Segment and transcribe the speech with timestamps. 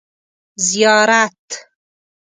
[0.33, 1.45] ـ زیارت.